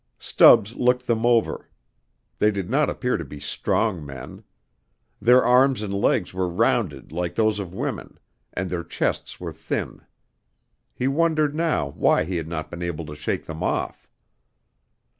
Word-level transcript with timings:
Stubbs 0.17 0.75
looked 0.75 1.05
them 1.05 1.27
over; 1.27 1.69
they 2.39 2.49
did 2.49 2.71
not 2.71 2.89
appear 2.89 3.17
to 3.17 3.23
be 3.23 3.39
strong 3.39 4.03
men. 4.03 4.43
Their 5.21 5.45
arms 5.45 5.83
and 5.83 5.93
legs 5.93 6.33
were 6.33 6.49
rounded 6.49 7.11
like 7.11 7.35
those 7.35 7.59
of 7.59 7.75
women, 7.75 8.17
and 8.51 8.67
their 8.71 8.83
chests 8.83 9.39
were 9.39 9.53
thin. 9.53 10.01
He 10.95 11.07
wondered 11.07 11.53
now 11.53 11.89
why 11.91 12.23
he 12.23 12.37
had 12.37 12.47
not 12.47 12.71
been 12.71 12.81
able 12.81 13.05
to 13.05 13.15
shake 13.15 13.45
them 13.45 13.61
off. 13.61 14.09